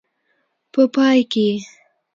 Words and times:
په 0.71 0.81
پای 0.93 1.19
کې. 1.31 1.47